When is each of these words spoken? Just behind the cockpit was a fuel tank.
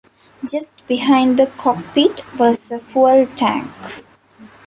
Just 0.43 0.71
behind 0.87 1.37
the 1.37 1.45
cockpit 1.45 2.21
was 2.39 2.71
a 2.71 2.79
fuel 2.79 3.27
tank. 3.35 3.71